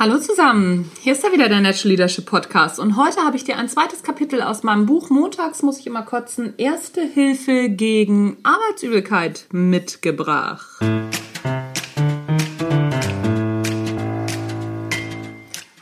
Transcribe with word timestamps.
Hallo 0.00 0.16
zusammen, 0.18 0.88
hier 1.00 1.14
ist 1.14 1.24
ja 1.24 1.32
wieder 1.32 1.48
der 1.48 1.60
Natural 1.60 1.90
Leadership 1.90 2.24
Podcast 2.24 2.78
und 2.78 2.96
heute 2.96 3.22
habe 3.24 3.36
ich 3.36 3.42
dir 3.42 3.58
ein 3.58 3.68
zweites 3.68 4.04
Kapitel 4.04 4.42
aus 4.42 4.62
meinem 4.62 4.86
Buch 4.86 5.10
Montags 5.10 5.62
muss 5.62 5.80
ich 5.80 5.88
immer 5.88 6.02
kotzen, 6.02 6.54
Erste 6.56 7.00
Hilfe 7.02 7.68
gegen 7.68 8.36
Arbeitsübelkeit 8.44 9.46
mitgebracht. 9.50 10.78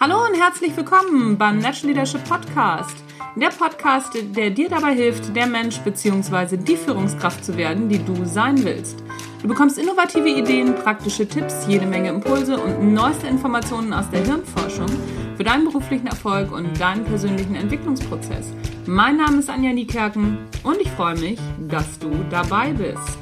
Hallo 0.00 0.24
und 0.24 0.40
herzlich 0.40 0.74
willkommen 0.74 1.36
beim 1.36 1.58
Natural 1.58 1.92
Leadership 1.92 2.24
Podcast. 2.24 2.96
Der 3.34 3.50
Podcast, 3.50 4.14
der 4.34 4.48
dir 4.48 4.70
dabei 4.70 4.94
hilft, 4.94 5.36
der 5.36 5.46
Mensch 5.46 5.76
bzw. 5.80 6.56
die 6.56 6.78
Führungskraft 6.78 7.44
zu 7.44 7.54
werden, 7.58 7.90
die 7.90 8.02
du 8.02 8.24
sein 8.24 8.64
willst. 8.64 9.05
Du 9.42 9.48
bekommst 9.48 9.78
innovative 9.78 10.28
Ideen, 10.28 10.74
praktische 10.74 11.28
Tipps, 11.28 11.66
jede 11.68 11.86
Menge 11.86 12.08
Impulse 12.08 12.58
und 12.58 12.94
neueste 12.94 13.26
Informationen 13.26 13.92
aus 13.92 14.08
der 14.10 14.24
Hirnforschung 14.24 14.88
für 15.36 15.44
deinen 15.44 15.64
beruflichen 15.64 16.06
Erfolg 16.06 16.50
und 16.52 16.80
deinen 16.80 17.04
persönlichen 17.04 17.54
Entwicklungsprozess. 17.54 18.52
Mein 18.86 19.18
Name 19.18 19.38
ist 19.38 19.50
Anja 19.50 19.72
Niekerken 19.72 20.38
und 20.62 20.80
ich 20.80 20.90
freue 20.90 21.18
mich, 21.18 21.38
dass 21.68 21.98
du 21.98 22.10
dabei 22.30 22.72
bist. 22.72 23.18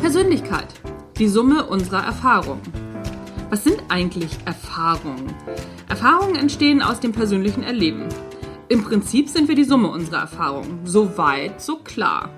Persönlichkeit, 0.00 0.68
die 1.18 1.28
Summe 1.28 1.66
unserer 1.66 2.04
Erfahrungen. 2.04 2.75
Was 3.56 3.64
sind 3.64 3.84
eigentlich 3.88 4.32
Erfahrungen? 4.44 5.34
Erfahrungen 5.88 6.36
entstehen 6.36 6.82
aus 6.82 7.00
dem 7.00 7.12
persönlichen 7.12 7.62
Erleben. 7.62 8.06
Im 8.68 8.84
Prinzip 8.84 9.30
sind 9.30 9.48
wir 9.48 9.54
die 9.54 9.64
Summe 9.64 9.88
unserer 9.88 10.18
Erfahrungen. 10.18 10.80
So 10.84 11.16
weit, 11.16 11.62
so 11.62 11.76
klar. 11.76 12.28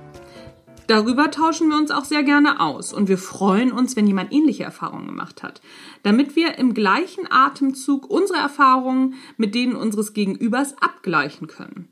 Darüber 0.87 1.33
tauschen 1.33 1.71
wir 1.71 1.77
uns 1.77 1.91
auch 1.91 2.05
sehr 2.05 2.23
gerne 2.23 2.61
aus 2.61 2.93
und 2.93 3.09
wir 3.09 3.19
freuen 3.19 3.73
uns, 3.73 3.97
wenn 3.97 4.07
jemand 4.07 4.33
ähnliche 4.33 4.63
Erfahrungen 4.63 5.09
gemacht 5.09 5.43
hat, 5.43 5.61
damit 6.05 6.37
wir 6.37 6.57
im 6.57 6.73
gleichen 6.73 7.27
Atemzug 7.29 8.09
unsere 8.09 8.39
Erfahrungen 8.39 9.15
mit 9.37 9.57
denen 9.57 9.75
unseres 9.75 10.13
Gegenübers 10.13 10.81
abgleichen 10.81 11.49
können. 11.49 11.89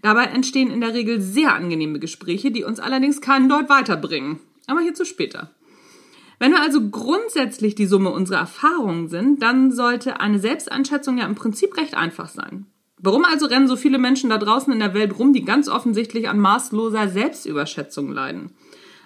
Dabei 0.00 0.24
entstehen 0.24 0.70
in 0.70 0.80
der 0.80 0.94
Regel 0.94 1.20
sehr 1.20 1.54
angenehme 1.54 1.98
Gespräche, 1.98 2.50
die 2.50 2.64
uns 2.64 2.80
allerdings 2.80 3.20
keinen 3.20 3.50
Deut 3.50 3.68
weiterbringen. 3.68 4.40
Aber 4.66 4.80
hierzu 4.80 5.04
später. 5.04 5.50
Wenn 6.40 6.52
wir 6.52 6.62
also 6.62 6.88
grundsätzlich 6.88 7.74
die 7.74 7.84
Summe 7.84 8.08
unserer 8.08 8.38
Erfahrungen 8.38 9.08
sind, 9.08 9.42
dann 9.42 9.72
sollte 9.72 10.20
eine 10.20 10.38
Selbsteinschätzung 10.38 11.18
ja 11.18 11.26
im 11.26 11.34
Prinzip 11.34 11.76
recht 11.76 11.94
einfach 11.94 12.30
sein. 12.30 12.64
Warum 12.96 13.26
also 13.26 13.44
rennen 13.44 13.68
so 13.68 13.76
viele 13.76 13.98
Menschen 13.98 14.30
da 14.30 14.38
draußen 14.38 14.72
in 14.72 14.78
der 14.78 14.94
Welt 14.94 15.18
rum, 15.18 15.34
die 15.34 15.44
ganz 15.44 15.68
offensichtlich 15.68 16.30
an 16.30 16.38
maßloser 16.38 17.10
Selbstüberschätzung 17.10 18.10
leiden? 18.10 18.52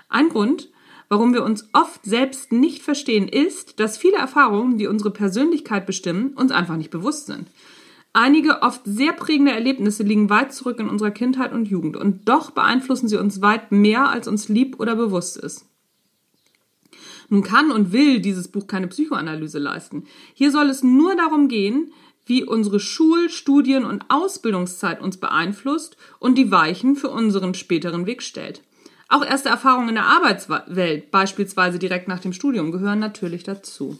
Ein 0.09 0.29
Grund, 0.29 0.71
warum 1.09 1.35
wir 1.35 1.43
uns 1.43 1.69
oft 1.73 2.05
selbst 2.05 2.53
nicht 2.53 2.83
verstehen, 2.83 3.27
ist, 3.27 3.81
dass 3.81 3.99
viele 3.99 4.17
Erfahrungen, 4.17 4.79
die 4.79 4.87
unsere 4.87 5.11
Persönlichkeit 5.11 5.87
bestimmen, 5.87 6.35
uns 6.35 6.53
einfach 6.53 6.77
nicht 6.77 6.91
bewusst 6.91 7.27
sind. 7.27 7.49
Einige 8.13 8.63
oft 8.63 8.83
sehr 8.85 9.13
prägende 9.13 9.51
Erlebnisse 9.51 10.05
liegen 10.05 10.31
weit 10.31 10.55
zurück 10.55 10.79
in 10.79 10.89
unserer 10.89 11.11
Kindheit 11.11 11.53
und 11.53 11.67
Jugend 11.67 11.97
und 11.97 12.29
doch 12.29 12.53
beeinflussen 12.53 13.09
sie 13.09 13.17
uns 13.17 13.43
weit 13.43 13.73
mehr, 13.73 14.09
als 14.09 14.29
uns 14.29 14.49
lieb 14.49 14.79
oder 14.79 14.95
bewusst 14.95 15.37
ist. 15.37 15.67
Nun 17.35 17.43
kann 17.43 17.73
und 17.73 17.91
will 17.91 18.21
dieses 18.21 18.47
Buch 18.47 18.69
keine 18.69 18.87
Psychoanalyse 18.87 19.59
leisten. 19.59 20.05
Hier 20.35 20.53
soll 20.53 20.71
es 20.71 20.85
nur 20.85 21.17
darum 21.17 21.49
gehen, 21.49 21.93
wie 22.27 22.45
unsere 22.45 22.79
Schul-, 22.79 23.29
Studien- 23.29 23.85
und 23.85 24.05
Ausbildungszeit 24.09 25.03
uns 25.03 25.17
beeinflusst 25.17 25.97
und 26.21 26.39
die 26.39 26.53
Weichen 26.53 26.95
für 26.95 27.11
unseren 27.11 27.55
späteren 27.55 28.07
Weg 28.07 28.23
stellt. 28.23 28.63
Auch 29.09 29.27
erste 29.27 29.49
Erfahrungen 29.49 29.89
in 29.89 29.95
der 29.97 30.07
Arbeitswelt, 30.07 31.11
beispielsweise 31.11 31.81
direkt 31.81 32.07
nach 32.07 32.21
dem 32.21 32.33
Studium, 32.33 32.71
gehören 32.71 33.01
natürlich 33.01 33.43
dazu. 33.43 33.99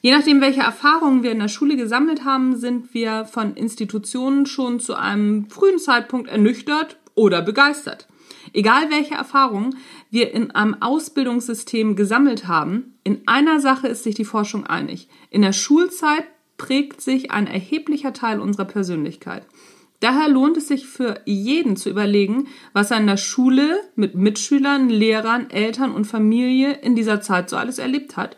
Je 0.00 0.12
nachdem, 0.12 0.40
welche 0.40 0.62
Erfahrungen 0.62 1.22
wir 1.22 1.32
in 1.32 1.40
der 1.40 1.48
Schule 1.48 1.76
gesammelt 1.76 2.24
haben, 2.24 2.56
sind 2.56 2.94
wir 2.94 3.26
von 3.26 3.56
Institutionen 3.56 4.46
schon 4.46 4.80
zu 4.80 4.94
einem 4.94 5.50
frühen 5.50 5.78
Zeitpunkt 5.78 6.30
ernüchtert 6.30 6.96
oder 7.14 7.42
begeistert. 7.42 8.06
Egal 8.54 8.88
welche 8.90 9.14
Erfahrungen 9.14 9.76
wir 10.10 10.32
in 10.32 10.52
einem 10.52 10.80
Ausbildungssystem 10.80 11.96
gesammelt 11.96 12.46
haben, 12.46 12.94
in 13.02 13.22
einer 13.26 13.58
Sache 13.58 13.88
ist 13.88 14.04
sich 14.04 14.14
die 14.14 14.24
Forschung 14.24 14.64
einig. 14.64 15.08
In 15.28 15.42
der 15.42 15.52
Schulzeit 15.52 16.24
prägt 16.56 17.00
sich 17.00 17.32
ein 17.32 17.48
erheblicher 17.48 18.12
Teil 18.12 18.38
unserer 18.38 18.64
Persönlichkeit. 18.64 19.44
Daher 19.98 20.28
lohnt 20.28 20.56
es 20.56 20.68
sich 20.68 20.86
für 20.86 21.20
jeden 21.24 21.76
zu 21.76 21.90
überlegen, 21.90 22.46
was 22.72 22.92
er 22.92 22.98
in 22.98 23.08
der 23.08 23.16
Schule 23.16 23.80
mit 23.96 24.14
Mitschülern, 24.14 24.88
Lehrern, 24.88 25.50
Eltern 25.50 25.90
und 25.90 26.04
Familie 26.04 26.74
in 26.74 26.94
dieser 26.94 27.20
Zeit 27.20 27.50
so 27.50 27.56
alles 27.56 27.78
erlebt 27.78 28.16
hat 28.16 28.36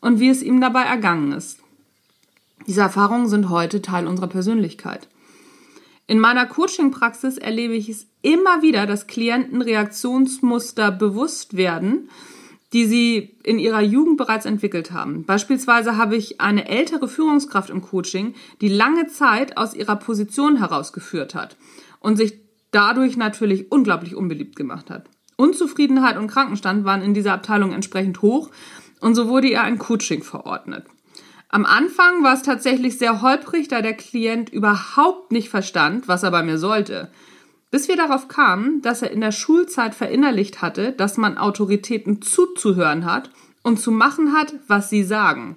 und 0.00 0.20
wie 0.20 0.28
es 0.28 0.44
ihm 0.44 0.60
dabei 0.60 0.82
ergangen 0.82 1.32
ist. 1.32 1.58
Diese 2.68 2.82
Erfahrungen 2.82 3.28
sind 3.28 3.48
heute 3.48 3.82
Teil 3.82 4.06
unserer 4.06 4.28
Persönlichkeit. 4.28 5.08
In 6.06 6.20
meiner 6.20 6.46
Coaching-Praxis 6.46 7.36
erlebe 7.36 7.74
ich 7.74 7.88
es 7.88 8.06
immer 8.22 8.62
wieder, 8.62 8.86
dass 8.86 9.08
Klienten 9.08 9.60
Reaktionsmuster 9.60 10.92
bewusst 10.92 11.56
werden, 11.56 12.08
die 12.72 12.86
sie 12.86 13.36
in 13.42 13.58
ihrer 13.58 13.80
Jugend 13.80 14.16
bereits 14.16 14.46
entwickelt 14.46 14.92
haben. 14.92 15.24
Beispielsweise 15.24 15.96
habe 15.96 16.16
ich 16.16 16.40
eine 16.40 16.68
ältere 16.68 17.08
Führungskraft 17.08 17.70
im 17.70 17.82
Coaching, 17.82 18.34
die 18.60 18.68
lange 18.68 19.06
Zeit 19.06 19.56
aus 19.56 19.74
ihrer 19.74 19.96
Position 19.96 20.58
herausgeführt 20.58 21.34
hat 21.34 21.56
und 22.00 22.16
sich 22.16 22.40
dadurch 22.70 23.16
natürlich 23.16 23.72
unglaublich 23.72 24.14
unbeliebt 24.14 24.56
gemacht 24.56 24.90
hat. 24.90 25.08
Unzufriedenheit 25.36 26.16
und 26.16 26.28
Krankenstand 26.28 26.84
waren 26.84 27.02
in 27.02 27.14
dieser 27.14 27.32
Abteilung 27.32 27.72
entsprechend 27.72 28.22
hoch 28.22 28.50
und 29.00 29.14
so 29.14 29.28
wurde 29.28 29.48
ihr 29.48 29.62
ein 29.62 29.78
Coaching 29.78 30.22
verordnet. 30.22 30.86
Am 31.48 31.64
Anfang 31.64 32.24
war 32.24 32.34
es 32.34 32.42
tatsächlich 32.42 32.98
sehr 32.98 33.22
holprig, 33.22 33.68
da 33.68 33.80
der 33.80 33.94
Klient 33.94 34.50
überhaupt 34.50 35.32
nicht 35.32 35.48
verstand, 35.48 36.08
was 36.08 36.22
er 36.22 36.30
bei 36.30 36.42
mir 36.42 36.58
sollte. 36.58 37.10
Bis 37.70 37.88
wir 37.88 37.96
darauf 37.96 38.28
kamen, 38.28 38.82
dass 38.82 39.02
er 39.02 39.10
in 39.10 39.20
der 39.20 39.32
Schulzeit 39.32 39.94
verinnerlicht 39.94 40.62
hatte, 40.62 40.92
dass 40.92 41.16
man 41.16 41.38
Autoritäten 41.38 42.22
zuzuhören 42.22 43.04
hat 43.04 43.30
und 43.62 43.78
zu 43.80 43.90
machen 43.90 44.32
hat, 44.32 44.54
was 44.66 44.90
sie 44.90 45.02
sagen. 45.02 45.56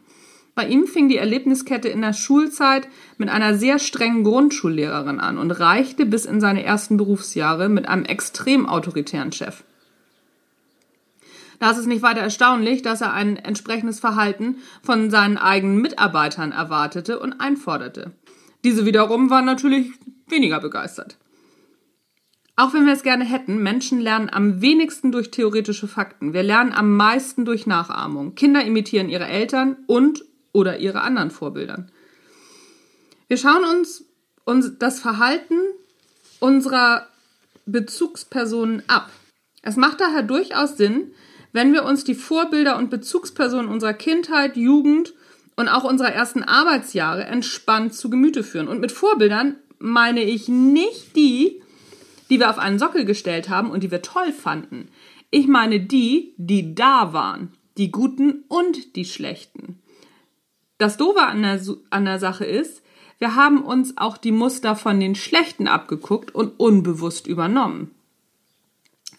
Bei 0.56 0.68
ihm 0.68 0.88
fing 0.88 1.08
die 1.08 1.18
Erlebniskette 1.18 1.88
in 1.88 2.02
der 2.02 2.14
Schulzeit 2.14 2.88
mit 3.18 3.30
einer 3.30 3.58
sehr 3.58 3.80
strengen 3.80 4.24
Grundschullehrerin 4.24 5.20
an 5.20 5.38
und 5.38 5.52
reichte 5.52 6.06
bis 6.06 6.26
in 6.26 6.42
seine 6.42 6.64
ersten 6.64 6.98
Berufsjahre 6.98 7.70
mit 7.70 7.88
einem 7.88 8.04
extrem 8.06 8.68
autoritären 8.68 9.32
Chef. 9.32 9.64
Da 11.60 11.72
ist 11.72 11.78
es 11.78 11.86
nicht 11.86 12.02
weiter 12.02 12.22
erstaunlich, 12.22 12.82
dass 12.82 13.02
er 13.02 13.14
ein 13.14 13.38
entsprechendes 13.38 14.00
Verhalten 14.00 14.58
von 14.82 15.12
seinen 15.12 15.38
eigenen 15.38 15.82
Mitarbeitern 15.82 16.52
erwartete 16.52 17.20
und 17.20 17.40
einforderte. 17.40 18.12
Diese 18.64 18.86
wiederum 18.86 19.30
waren 19.30 19.46
natürlich 19.46 19.92
weniger 20.28 20.60
begeistert. 20.60 21.18
Auch 22.56 22.74
wenn 22.74 22.86
wir 22.86 22.94
es 22.94 23.04
gerne 23.04 23.24
hätten, 23.24 23.64
Menschen 23.64 24.02
lernen 24.02 24.30
am 24.30 24.62
wenigsten 24.62 25.14
durch 25.14 25.32
theoretische 25.32 25.88
Fakten. 25.88 26.34
Wir 26.34 26.44
lernen 26.44 26.74
am 26.74 26.98
meisten 26.98 27.46
durch 27.46 27.68
Nachahmung. 27.68 28.36
Kinder 28.36 28.64
imitieren 28.66 29.08
ihre 29.08 29.28
Eltern 29.28 29.78
und 29.88 30.26
oder 30.52 30.80
ihre 30.80 31.02
anderen 31.02 31.32
Vorbildern. 31.32 31.90
Wir 33.30 33.38
schauen 33.38 33.64
uns, 33.64 34.04
das 34.80 35.00
Verhalten 35.00 35.56
unserer 36.40 37.08
Bezugspersonen 37.66 38.84
ab. 38.88 39.10
Es 39.62 39.76
macht 39.76 40.02
daher 40.02 40.24
durchaus 40.24 40.76
Sinn, 40.76 41.12
wenn 41.52 41.74
wir 41.74 41.84
uns 41.84 42.04
die 42.04 42.16
Vorbilder 42.16 42.78
und 42.78 42.90
Bezugspersonen 42.90 43.70
unserer 43.70 43.94
Kindheit, 43.94 44.56
Jugend 44.58 45.14
und 45.56 45.68
auch 45.68 45.84
unserer 45.84 46.14
ersten 46.14 46.44
Arbeitsjahre 46.44 47.26
entspannt 47.26 47.94
zu 47.94 48.10
Gemüte 48.10 48.44
führen. 48.44 48.68
Und 48.68 48.80
mit 48.80 48.92
Vorbildern 48.92 49.56
meine 49.80 50.24
ich 50.24 50.48
nicht 50.48 51.16
die, 51.16 51.62
die 52.30 52.40
wir 52.40 52.50
auf 52.50 52.60
einen 52.60 52.80
Sockel 52.80 53.06
gestellt 53.06 53.50
haben 53.50 53.72
und 53.72 53.84
die 53.84 53.92
wir 53.92 54.02
toll 54.02 54.32
fanden. 54.32 54.90
Ich 55.32 55.48
meine 55.48 55.80
die, 55.80 56.34
die 56.38 56.76
da 56.76 57.14
waren. 57.14 57.54
Die 57.78 57.92
Guten 57.92 58.44
und 58.48 58.96
die 58.96 59.06
Schlechten. 59.06 59.80
Das 60.78 60.98
Doofe 60.98 61.22
an 61.22 61.42
der, 61.42 61.62
an 61.90 62.06
der 62.06 62.20
Sache 62.20 62.46
ist, 62.46 62.82
wir 63.20 63.36
haben 63.36 63.64
uns 63.64 63.98
auch 63.98 64.18
die 64.18 64.32
Muster 64.32 64.76
von 64.76 65.00
den 65.00 65.16
Schlechten 65.16 65.68
abgeguckt 65.68 66.34
und 66.34 66.58
unbewusst 66.60 67.28
übernommen. 67.28 67.92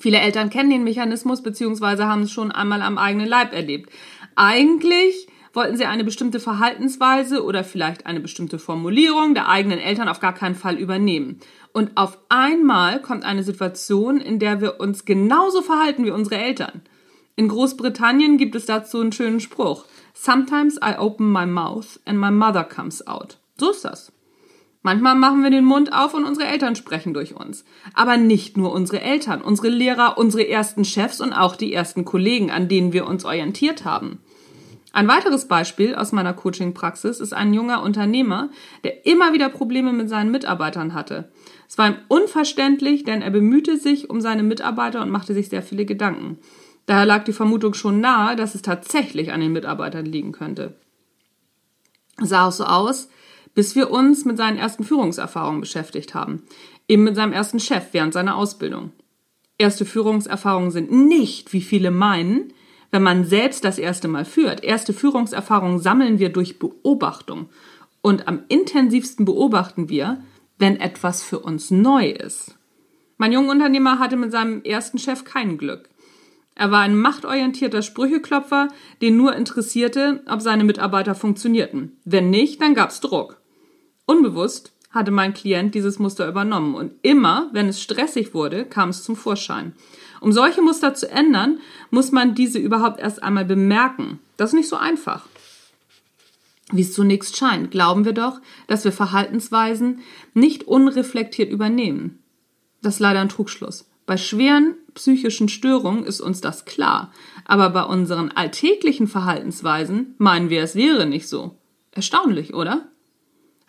Viele 0.00 0.18
Eltern 0.18 0.48
kennen 0.48 0.70
den 0.70 0.82
Mechanismus 0.82 1.42
beziehungsweise 1.42 2.06
haben 2.06 2.22
es 2.22 2.32
schon 2.32 2.50
einmal 2.50 2.80
am 2.80 2.96
eigenen 2.96 3.28
Leib 3.28 3.52
erlebt. 3.52 3.90
Eigentlich 4.34 5.28
wollten 5.52 5.76
sie 5.76 5.84
eine 5.84 6.04
bestimmte 6.04 6.40
Verhaltensweise 6.40 7.44
oder 7.44 7.64
vielleicht 7.64 8.06
eine 8.06 8.20
bestimmte 8.20 8.58
Formulierung 8.58 9.34
der 9.34 9.48
eigenen 9.48 9.78
Eltern 9.78 10.08
auf 10.08 10.18
gar 10.18 10.32
keinen 10.32 10.54
Fall 10.54 10.76
übernehmen. 10.76 11.40
Und 11.74 11.98
auf 11.98 12.18
einmal 12.30 13.02
kommt 13.02 13.24
eine 13.24 13.42
Situation, 13.42 14.22
in 14.22 14.38
der 14.38 14.62
wir 14.62 14.80
uns 14.80 15.04
genauso 15.04 15.60
verhalten 15.60 16.06
wie 16.06 16.10
unsere 16.10 16.36
Eltern. 16.36 16.80
In 17.36 17.48
Großbritannien 17.48 18.38
gibt 18.38 18.54
es 18.54 18.64
dazu 18.64 19.00
einen 19.00 19.12
schönen 19.12 19.40
Spruch. 19.40 19.84
Sometimes 20.14 20.76
I 20.76 20.96
open 20.96 21.30
my 21.30 21.44
mouth 21.44 22.00
and 22.06 22.18
my 22.18 22.30
mother 22.30 22.64
comes 22.64 23.06
out. 23.06 23.36
So 23.58 23.70
ist 23.70 23.84
das. 23.84 24.12
Manchmal 24.82 25.14
machen 25.14 25.42
wir 25.42 25.50
den 25.50 25.64
Mund 25.64 25.92
auf 25.92 26.14
und 26.14 26.24
unsere 26.24 26.48
Eltern 26.48 26.74
sprechen 26.74 27.12
durch 27.12 27.36
uns. 27.36 27.64
Aber 27.92 28.16
nicht 28.16 28.56
nur 28.56 28.72
unsere 28.72 29.02
Eltern, 29.02 29.42
unsere 29.42 29.68
Lehrer, 29.68 30.16
unsere 30.16 30.48
ersten 30.48 30.86
Chefs 30.86 31.20
und 31.20 31.34
auch 31.34 31.56
die 31.56 31.72
ersten 31.72 32.06
Kollegen, 32.06 32.50
an 32.50 32.68
denen 32.68 32.92
wir 32.94 33.06
uns 33.06 33.24
orientiert 33.26 33.84
haben. 33.84 34.20
Ein 34.92 35.06
weiteres 35.06 35.46
Beispiel 35.46 35.94
aus 35.94 36.12
meiner 36.12 36.32
Coaching-Praxis 36.32 37.20
ist 37.20 37.32
ein 37.32 37.54
junger 37.54 37.82
Unternehmer, 37.82 38.50
der 38.82 39.06
immer 39.06 39.32
wieder 39.32 39.48
Probleme 39.48 39.92
mit 39.92 40.08
seinen 40.08 40.32
Mitarbeitern 40.32 40.94
hatte. 40.94 41.30
Es 41.68 41.78
war 41.78 41.88
ihm 41.88 41.96
unverständlich, 42.08 43.04
denn 43.04 43.22
er 43.22 43.30
bemühte 43.30 43.76
sich 43.76 44.10
um 44.10 44.20
seine 44.20 44.42
Mitarbeiter 44.42 45.02
und 45.02 45.10
machte 45.10 45.34
sich 45.34 45.48
sehr 45.48 45.62
viele 45.62 45.84
Gedanken. 45.84 46.38
Daher 46.86 47.06
lag 47.06 47.22
die 47.22 47.32
Vermutung 47.32 47.74
schon 47.74 48.00
nahe, 48.00 48.34
dass 48.34 48.56
es 48.56 48.62
tatsächlich 48.62 49.30
an 49.30 49.40
den 49.40 49.52
Mitarbeitern 49.52 50.06
liegen 50.06 50.32
könnte. 50.32 50.74
Es 52.20 52.30
sah 52.30 52.48
auch 52.48 52.52
so 52.52 52.64
aus, 52.64 53.08
bis 53.54 53.74
wir 53.74 53.90
uns 53.90 54.24
mit 54.24 54.36
seinen 54.36 54.58
ersten 54.58 54.84
Führungserfahrungen 54.84 55.60
beschäftigt 55.60 56.14
haben. 56.14 56.42
Eben 56.88 57.04
mit 57.04 57.16
seinem 57.16 57.32
ersten 57.32 57.60
Chef 57.60 57.84
während 57.92 58.12
seiner 58.12 58.36
Ausbildung. 58.36 58.92
Erste 59.58 59.84
Führungserfahrungen 59.84 60.70
sind 60.70 60.90
nicht, 60.90 61.52
wie 61.52 61.60
viele 61.60 61.90
meinen, 61.90 62.52
wenn 62.90 63.02
man 63.02 63.24
selbst 63.24 63.64
das 63.64 63.78
erste 63.78 64.08
Mal 64.08 64.24
führt. 64.24 64.64
Erste 64.64 64.92
Führungserfahrungen 64.92 65.78
sammeln 65.78 66.18
wir 66.18 66.30
durch 66.30 66.58
Beobachtung. 66.58 67.48
Und 68.02 68.26
am 68.26 68.40
intensivsten 68.48 69.24
beobachten 69.24 69.88
wir, 69.88 70.22
wenn 70.58 70.80
etwas 70.80 71.22
für 71.22 71.38
uns 71.40 71.70
neu 71.70 72.08
ist. 72.10 72.56
Mein 73.18 73.32
junger 73.32 73.52
Unternehmer 73.52 73.98
hatte 73.98 74.16
mit 74.16 74.32
seinem 74.32 74.62
ersten 74.62 74.98
Chef 74.98 75.24
kein 75.24 75.58
Glück. 75.58 75.90
Er 76.54 76.70
war 76.70 76.80
ein 76.80 76.96
machtorientierter 76.96 77.82
Sprücheklopfer, 77.82 78.68
den 79.00 79.16
nur 79.16 79.34
interessierte, 79.34 80.22
ob 80.26 80.40
seine 80.40 80.64
Mitarbeiter 80.64 81.14
funktionierten. 81.14 81.96
Wenn 82.04 82.30
nicht, 82.30 82.60
dann 82.60 82.74
gab's 82.74 83.00
Druck. 83.00 83.39
Unbewusst 84.10 84.72
hatte 84.90 85.12
mein 85.12 85.34
Klient 85.34 85.72
dieses 85.76 86.00
Muster 86.00 86.26
übernommen 86.26 86.74
und 86.74 86.94
immer, 87.02 87.48
wenn 87.52 87.68
es 87.68 87.80
stressig 87.80 88.34
wurde, 88.34 88.64
kam 88.64 88.88
es 88.88 89.04
zum 89.04 89.14
Vorschein. 89.14 89.72
Um 90.20 90.32
solche 90.32 90.62
Muster 90.62 90.94
zu 90.94 91.08
ändern, 91.08 91.60
muss 91.92 92.10
man 92.10 92.34
diese 92.34 92.58
überhaupt 92.58 92.98
erst 92.98 93.22
einmal 93.22 93.44
bemerken. 93.44 94.18
Das 94.36 94.50
ist 94.50 94.56
nicht 94.56 94.68
so 94.68 94.74
einfach. 94.74 95.26
Wie 96.72 96.80
es 96.80 96.92
zunächst 96.92 97.36
scheint, 97.36 97.70
glauben 97.70 98.04
wir 98.04 98.12
doch, 98.12 98.40
dass 98.66 98.82
wir 98.82 98.90
Verhaltensweisen 98.90 100.00
nicht 100.34 100.64
unreflektiert 100.64 101.52
übernehmen. 101.52 102.18
Das 102.82 102.94
ist 102.94 103.00
leider 103.00 103.20
ein 103.20 103.28
Trugschluss. 103.28 103.88
Bei 104.06 104.16
schweren 104.16 104.74
psychischen 104.94 105.48
Störungen 105.48 106.02
ist 106.02 106.20
uns 106.20 106.40
das 106.40 106.64
klar, 106.64 107.12
aber 107.44 107.70
bei 107.70 107.84
unseren 107.84 108.32
alltäglichen 108.32 109.06
Verhaltensweisen 109.06 110.16
meinen 110.18 110.50
wir, 110.50 110.64
es 110.64 110.74
wäre 110.74 111.06
nicht 111.06 111.28
so. 111.28 111.54
Erstaunlich, 111.92 112.54
oder? 112.54 112.89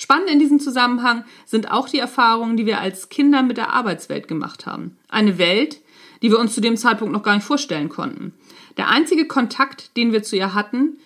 Spannend 0.02 0.32
in 0.32 0.40
diesem 0.40 0.60
Zusammenhang 0.60 1.26
sind 1.46 1.70
auch 1.70 1.88
die 1.88 2.00
Erfahrungen, 2.00 2.58
die 2.58 2.66
wir 2.66 2.80
als 2.80 3.10
Kinder 3.10 3.44
mit 3.44 3.58
der 3.58 3.72
Arbeitswelt 3.72 4.28
gemacht 4.28 4.66
haben. 4.66 4.98
Eine 5.10 5.38
Welt, 5.38 5.80
die 6.24 6.32
wir 6.32 6.40
uns 6.40 6.56
zu 6.56 6.60
dem 6.60 6.76
Zeitpunkt 6.76 7.14
noch 7.14 7.22
gar 7.22 7.36
nicht 7.36 7.46
vorstellen 7.46 7.88
konnten. 7.88 8.34
Der 8.78 8.90
einzige 8.90 9.28
Kontakt, 9.28 9.96
den 9.96 10.12
wir 10.12 10.24
zu 10.24 10.36
ihr 10.36 10.56
hatten, 10.56 10.98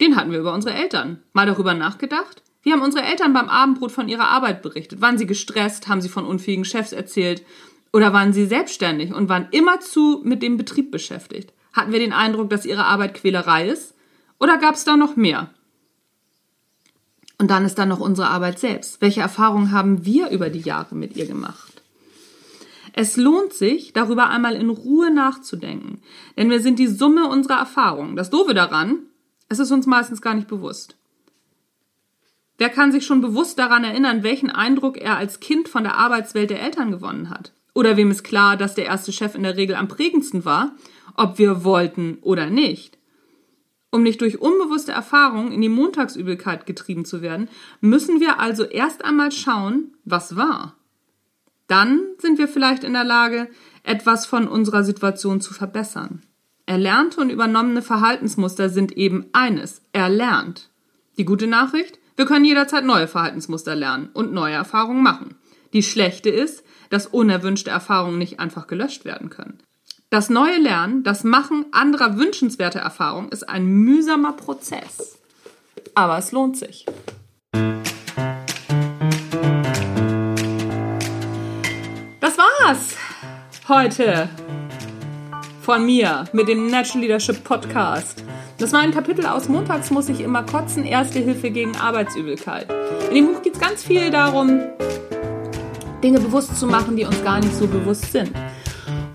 den 0.00 0.16
hatten 0.16 0.32
wir 0.32 0.38
über 0.38 0.54
unsere 0.54 0.74
Eltern. 0.74 1.20
Mal 1.34 1.44
darüber 1.44 1.74
nachgedacht? 1.74 2.42
Wie 2.62 2.72
haben 2.72 2.80
unsere 2.80 3.04
Eltern 3.04 3.34
beim 3.34 3.50
Abendbrot 3.50 3.92
von 3.92 4.08
ihrer 4.08 4.28
Arbeit 4.28 4.62
berichtet? 4.62 5.02
Waren 5.02 5.18
sie 5.18 5.26
gestresst? 5.26 5.86
Haben 5.86 6.00
sie 6.00 6.08
von 6.08 6.24
unfähigen 6.24 6.64
Chefs 6.64 6.92
erzählt? 6.92 7.44
Oder 7.92 8.14
waren 8.14 8.32
sie 8.32 8.46
selbstständig 8.46 9.12
und 9.12 9.28
waren 9.28 9.48
immerzu 9.50 10.22
mit 10.24 10.42
dem 10.42 10.56
Betrieb 10.56 10.90
beschäftigt? 10.90 11.52
Hatten 11.74 11.92
wir 11.92 11.98
den 11.98 12.14
Eindruck, 12.14 12.48
dass 12.48 12.64
ihre 12.64 12.86
Arbeit 12.86 13.12
Quälerei 13.12 13.68
ist? 13.68 13.94
Oder 14.40 14.56
gab 14.56 14.74
es 14.74 14.84
da 14.84 14.96
noch 14.96 15.16
mehr? 15.16 15.50
Und 17.38 17.50
dann 17.50 17.64
ist 17.64 17.78
da 17.78 17.86
noch 17.86 18.00
unsere 18.00 18.28
Arbeit 18.28 18.58
selbst. 18.58 19.00
Welche 19.00 19.20
Erfahrungen 19.20 19.70
haben 19.70 20.04
wir 20.04 20.30
über 20.30 20.50
die 20.50 20.60
Jahre 20.60 20.94
mit 20.94 21.16
ihr 21.16 21.26
gemacht? 21.26 21.82
Es 22.92 23.16
lohnt 23.16 23.52
sich, 23.52 23.92
darüber 23.92 24.28
einmal 24.28 24.56
in 24.56 24.70
Ruhe 24.70 25.12
nachzudenken, 25.12 26.02
denn 26.36 26.50
wir 26.50 26.60
sind 26.60 26.80
die 26.80 26.88
Summe 26.88 27.28
unserer 27.28 27.58
Erfahrungen. 27.58 28.16
Das 28.16 28.30
Doofe 28.30 28.54
daran, 28.54 28.98
es 29.48 29.60
ist 29.60 29.70
uns 29.70 29.86
meistens 29.86 30.20
gar 30.20 30.34
nicht 30.34 30.48
bewusst. 30.48 30.96
Wer 32.56 32.70
kann 32.70 32.90
sich 32.90 33.06
schon 33.06 33.20
bewusst 33.20 33.56
daran 33.60 33.84
erinnern, 33.84 34.24
welchen 34.24 34.50
Eindruck 34.50 34.96
er 34.96 35.16
als 35.16 35.38
Kind 35.38 35.68
von 35.68 35.84
der 35.84 35.96
Arbeitswelt 35.96 36.50
der 36.50 36.60
Eltern 36.60 36.90
gewonnen 36.90 37.30
hat? 37.30 37.52
Oder 37.72 37.96
wem 37.96 38.10
ist 38.10 38.24
klar, 38.24 38.56
dass 38.56 38.74
der 38.74 38.86
erste 38.86 39.12
Chef 39.12 39.36
in 39.36 39.44
der 39.44 39.56
Regel 39.56 39.76
am 39.76 39.86
prägendsten 39.86 40.44
war, 40.44 40.72
ob 41.14 41.38
wir 41.38 41.62
wollten 41.62 42.18
oder 42.22 42.50
nicht? 42.50 42.97
Um 43.90 44.02
nicht 44.02 44.20
durch 44.20 44.40
unbewusste 44.40 44.92
Erfahrungen 44.92 45.52
in 45.52 45.62
die 45.62 45.70
Montagsübelkeit 45.70 46.66
getrieben 46.66 47.04
zu 47.04 47.22
werden, 47.22 47.48
müssen 47.80 48.20
wir 48.20 48.38
also 48.38 48.64
erst 48.64 49.04
einmal 49.04 49.32
schauen, 49.32 49.96
was 50.04 50.36
war. 50.36 50.76
Dann 51.68 52.02
sind 52.18 52.38
wir 52.38 52.48
vielleicht 52.48 52.84
in 52.84 52.92
der 52.92 53.04
Lage, 53.04 53.48
etwas 53.82 54.26
von 54.26 54.46
unserer 54.46 54.84
Situation 54.84 55.40
zu 55.40 55.54
verbessern. 55.54 56.22
Erlernte 56.66 57.20
und 57.20 57.30
übernommene 57.30 57.80
Verhaltensmuster 57.80 58.68
sind 58.68 58.92
eben 58.92 59.26
eines, 59.32 59.80
erlernt. 59.92 60.70
Die 61.16 61.24
gute 61.24 61.46
Nachricht, 61.46 61.98
wir 62.16 62.26
können 62.26 62.44
jederzeit 62.44 62.84
neue 62.84 63.08
Verhaltensmuster 63.08 63.74
lernen 63.74 64.10
und 64.12 64.32
neue 64.32 64.54
Erfahrungen 64.54 65.02
machen. 65.02 65.36
Die 65.72 65.82
schlechte 65.82 66.30
ist, 66.30 66.64
dass 66.90 67.06
unerwünschte 67.06 67.70
Erfahrungen 67.70 68.18
nicht 68.18 68.40
einfach 68.40 68.66
gelöscht 68.66 69.04
werden 69.04 69.30
können. 69.30 69.58
Das 70.10 70.30
neue 70.30 70.56
Lernen, 70.56 71.02
das 71.02 71.22
Machen 71.22 71.66
anderer 71.70 72.16
wünschenswerter 72.16 72.80
Erfahrungen 72.80 73.28
ist 73.28 73.46
ein 73.46 73.66
mühsamer 73.66 74.32
Prozess. 74.32 75.18
Aber 75.94 76.16
es 76.16 76.32
lohnt 76.32 76.56
sich. 76.56 76.86
Das 82.20 82.38
war's 82.38 82.96
heute 83.68 84.30
von 85.60 85.84
mir 85.84 86.24
mit 86.32 86.48
dem 86.48 86.68
Natural 86.68 87.02
Leadership 87.02 87.44
Podcast. 87.44 88.24
Das 88.56 88.72
war 88.72 88.80
ein 88.80 88.92
Kapitel 88.92 89.26
aus 89.26 89.50
Montags 89.50 89.90
muss 89.90 90.08
ich 90.08 90.20
immer 90.20 90.42
kotzen, 90.42 90.86
Erste 90.86 91.18
Hilfe 91.18 91.50
gegen 91.50 91.76
Arbeitsübelkeit. 91.76 92.72
In 93.10 93.14
dem 93.14 93.26
Buch 93.26 93.42
geht 93.42 93.56
es 93.56 93.60
ganz 93.60 93.84
viel 93.84 94.10
darum, 94.10 94.62
Dinge 96.02 96.18
bewusst 96.18 96.56
zu 96.56 96.66
machen, 96.66 96.96
die 96.96 97.04
uns 97.04 97.22
gar 97.22 97.40
nicht 97.40 97.54
so 97.54 97.66
bewusst 97.66 98.10
sind. 98.10 98.32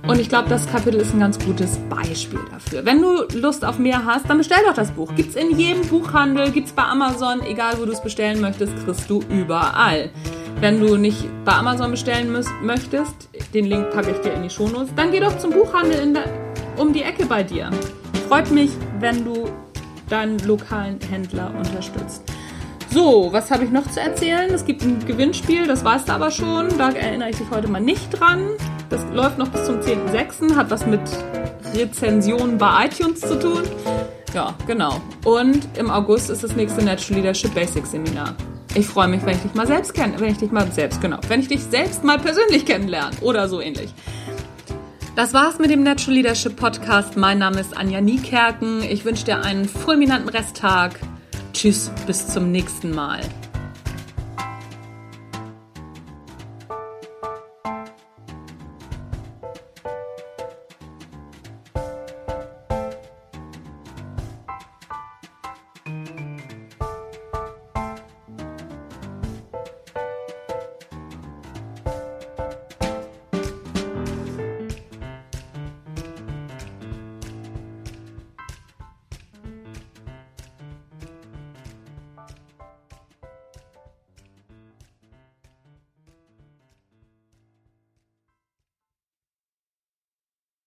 Und 0.06 0.20
ich 0.20 0.28
glaube, 0.28 0.50
das 0.50 0.68
Kapitel 0.68 1.00
ist 1.00 1.14
ein 1.14 1.22
ganz 1.22 1.40
gutes 1.40 1.78
Beispiel 1.90 2.42
dafür. 2.52 2.84
Wenn 2.84 3.02
du 3.02 3.24
Lust 3.40 3.64
auf 3.64 3.80
mehr 3.80 4.04
hast, 4.06 4.30
dann 4.30 4.38
bestell 4.38 4.60
doch 4.68 4.74
das 4.74 4.92
Buch. 4.92 5.10
Gibt's 5.16 5.36
in 5.36 5.58
jedem 5.58 5.88
Buchhandel, 5.88 6.52
gibt's 6.52 6.74
bei 6.74 6.84
Amazon, 6.84 7.42
egal 7.42 7.80
wo 7.80 7.86
du 7.86 7.94
es 7.94 8.02
bestellen 8.02 8.42
möchtest, 8.42 8.74
kriegst 8.84 9.10
du 9.10 9.24
überall. 9.30 10.10
Wenn 10.60 10.82
du 10.82 10.98
nicht 10.98 11.26
bei 11.46 11.54
Amazon 11.54 11.92
bestellen 11.92 12.36
möchtest, 12.62 13.30
den 13.54 13.66
Link 13.66 13.92
packe 13.92 14.12
ich 14.12 14.18
dir 14.18 14.34
in 14.34 14.44
die 14.44 14.50
Shownotes, 14.50 14.94
dann 14.94 15.12
geh 15.12 15.22
doch 15.22 15.38
zum 15.38 15.52
Buchhandel 15.52 16.12
der, 16.12 16.26
um 16.76 16.92
die 16.92 17.04
Ecke 17.04 17.26
bei 17.26 17.42
dir. 17.42 17.70
Freut 18.28 18.52
mich, 18.52 18.72
wenn 19.00 19.24
du 19.24 19.48
deinen 20.10 20.38
lokalen 20.40 21.00
Händler 21.10 21.54
unterstützt. 21.58 22.24
So, 22.90 23.30
was 23.32 23.50
habe 23.50 23.64
ich 23.64 23.72
noch 23.72 23.90
zu 23.90 24.02
erzählen? 24.02 24.54
Es 24.54 24.66
gibt 24.66 24.82
ein 24.84 25.04
Gewinnspiel, 25.06 25.66
das 25.66 25.84
weißt 25.84 26.10
du 26.10 26.14
aber 26.14 26.30
schon. 26.30 26.78
Da 26.78 26.92
erinnere 26.92 27.30
ich 27.30 27.38
dich 27.38 27.50
heute 27.50 27.70
mal 27.70 27.82
nicht 27.82 28.20
dran. 28.20 28.50
Das 28.94 29.02
läuft 29.12 29.40
noch 29.40 29.48
bis 29.48 29.66
zum 29.66 29.80
10.06., 29.80 30.56
hat 30.56 30.70
was 30.70 30.86
mit 30.86 31.02
Rezensionen 31.74 32.60
bei 32.60 32.86
iTunes 32.86 33.22
zu 33.22 33.40
tun. 33.40 33.64
Ja, 34.36 34.54
genau. 34.68 35.02
Und 35.26 35.68
im 35.80 35.90
August 35.90 36.30
ist 36.30 36.44
das 36.44 36.56
nächste 36.56 36.86
Natural 36.86 37.20
Leadership 37.20 37.56
Basics 37.56 37.90
Seminar. 37.90 38.36
Ich 38.76 38.86
freue 38.86 39.08
mich, 39.08 39.26
wenn 39.26 39.34
ich 39.34 39.42
dich 39.42 39.56
mal 39.56 39.66
selbst 39.66 39.96
kenne, 39.96 40.20
wenn 40.20 40.34
ich 40.34 40.38
dich 40.38 40.52
mal 40.52 40.72
selbst, 40.72 41.02
genau, 41.02 41.18
wenn 41.28 41.40
ich 41.40 41.48
dich 41.48 41.64
selbst 41.64 42.04
mal 42.04 42.20
persönlich 42.20 42.68
kennenlerne 42.68 43.18
oder 43.22 43.50
so 43.50 43.62
ähnlich. 43.62 43.92
Das 45.16 45.34
war's 45.34 45.58
mit 45.58 45.72
dem 45.72 45.82
Natural 45.82 46.14
Leadership 46.14 46.56
Podcast. 46.56 47.18
Mein 47.18 47.40
Name 47.40 47.62
ist 47.62 47.76
Anja 47.76 48.00
Niekerken. 48.00 48.84
Ich 48.84 49.06
wünsche 49.06 49.26
dir 49.26 49.42
einen 49.42 49.68
fulminanten 49.68 50.30
Resttag. 50.30 51.00
Tschüss, 51.52 51.90
bis 52.06 52.28
zum 52.28 52.52
nächsten 52.52 52.94
Mal. 52.94 53.22